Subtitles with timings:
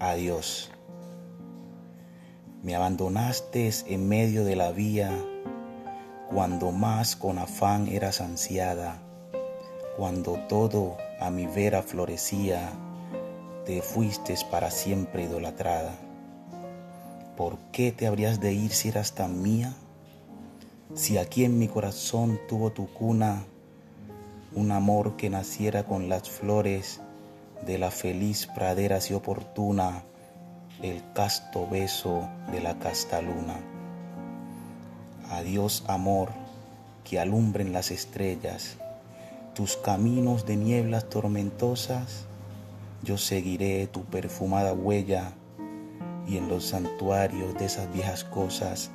[0.00, 0.70] Adiós.
[2.62, 5.10] Me abandonaste en medio de la vía,
[6.30, 9.02] cuando más con afán eras ansiada,
[9.96, 12.70] cuando todo a mi vera florecía,
[13.66, 15.92] te fuiste para siempre idolatrada.
[17.36, 19.74] ¿Por qué te habrías de ir si eras tan mía?
[20.94, 23.44] Si aquí en mi corazón tuvo tu cuna
[24.54, 27.00] un amor que naciera con las flores
[27.66, 30.02] de la feliz pradera y oportuna,
[30.82, 33.56] el casto beso de la casta luna.
[35.30, 36.30] Adiós amor,
[37.04, 38.76] que alumbren las estrellas,
[39.54, 42.26] tus caminos de nieblas tormentosas,
[43.02, 45.32] yo seguiré tu perfumada huella
[46.26, 48.90] y en los santuarios de esas viejas cosas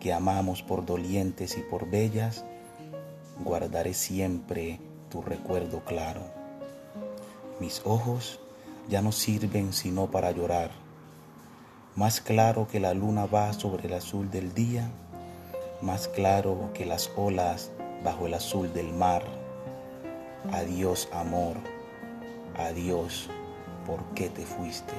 [0.00, 2.44] que amamos por dolientes y por bellas,
[3.42, 6.37] guardaré siempre tu recuerdo claro.
[7.60, 8.40] Mis ojos
[8.88, 10.70] ya no sirven sino para llorar
[11.98, 14.88] más claro que la luna va sobre el azul del día,
[15.82, 17.72] más claro que las olas
[18.04, 19.24] bajo el azul del mar.
[20.52, 21.56] Adiós amor,
[22.56, 23.28] adiós,
[23.84, 24.94] ¿por qué te fuiste?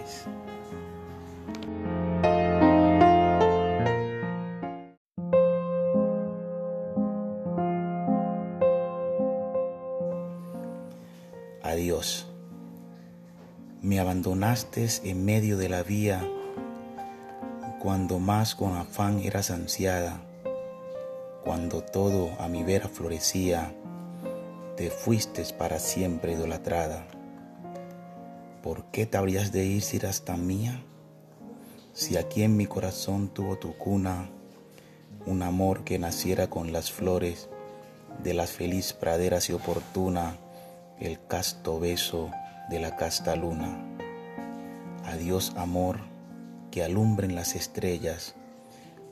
[11.64, 12.29] Adiós.
[13.82, 16.22] Me abandonaste en medio de la vía
[17.80, 20.20] cuando más con afán eras ansiada,
[21.46, 23.74] cuando todo a mi vera florecía,
[24.76, 27.08] te fuiste para siempre idolatrada.
[28.62, 29.98] ¿Por qué te habrías de ir si
[30.36, 30.84] mía?
[31.94, 34.30] Si aquí en mi corazón tuvo tu cuna
[35.26, 37.48] un amor que naciera con las flores
[38.22, 40.36] de las feliz praderas y oportuna
[41.00, 42.30] el casto beso
[42.70, 43.86] de la casta luna.
[45.06, 46.00] Adiós amor
[46.72, 48.36] que alumbren las estrellas,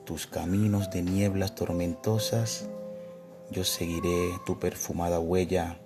[0.04, 2.68] tus caminos de nieblas tormentosas,
[3.50, 5.78] yo seguiré tu perfumada huella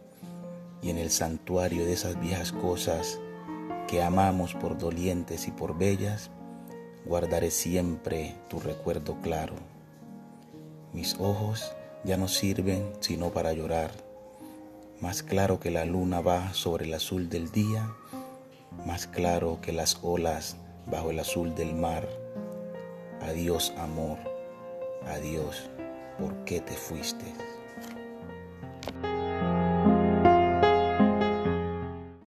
[0.82, 3.18] y en el santuario de esas viejas cosas
[3.88, 6.30] que amamos por dolientes y por bellas,
[7.06, 9.54] guardaré siempre tu recuerdo claro.
[10.92, 11.72] Mis ojos
[12.04, 13.92] ya no sirven sino para llorar,
[15.02, 17.92] más claro que la luna va sobre el azul del día,
[18.86, 22.08] más claro que las olas bajo el azul del mar.
[23.20, 24.16] Adiós amor,
[25.08, 25.68] adiós,
[26.20, 27.24] ¿por qué te fuiste?